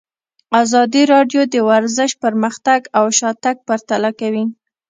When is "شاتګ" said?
3.19-3.55